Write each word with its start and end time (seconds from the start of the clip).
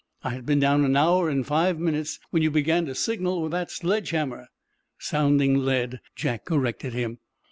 I 0.23 0.31
had 0.31 0.47
been 0.47 0.59
down 0.59 0.83
an 0.83 0.97
hour 0.97 1.29
and 1.29 1.45
five 1.45 1.77
minutes 1.77 2.19
when 2.31 2.41
you 2.41 2.49
began 2.49 2.87
to 2.87 2.95
signal 2.95 3.39
with 3.39 3.51
that 3.51 3.69
sledge 3.69 4.09
hammer—" 4.09 4.47
"Sounding 4.97 5.57
lead," 5.63 5.99
Jack 6.15 6.45
corrected 6.45 6.93
him. 6.93 7.19